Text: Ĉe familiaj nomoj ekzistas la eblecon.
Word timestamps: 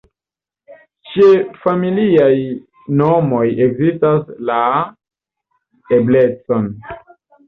Ĉe 1.15 1.25
familiaj 1.65 2.37
nomoj 3.01 3.43
ekzistas 3.65 4.31
la 4.51 4.63
eblecon. 5.99 6.67